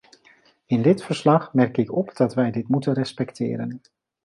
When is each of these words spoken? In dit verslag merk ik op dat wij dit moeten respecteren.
In 0.65 0.81
dit 0.81 1.03
verslag 1.03 1.53
merk 1.53 1.77
ik 1.77 1.91
op 1.95 2.15
dat 2.15 2.33
wij 2.33 2.51
dit 2.51 2.67
moeten 2.67 2.93
respecteren. 2.93 3.81